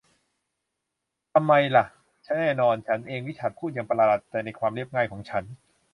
[1.33, 1.85] ทำไมหละ
[2.37, 5.43] แน่นอน ฉันเอง ริชาร์ดพูดอย่างประหลาดใจในความเรียบง่ายของฉัน